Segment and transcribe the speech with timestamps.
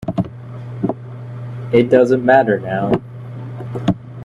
[1.71, 2.91] It doesn't matter now.